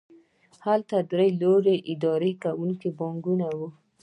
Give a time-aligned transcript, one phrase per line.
[0.65, 3.67] هلته درې لوی اداره کوونکي بانکونه وو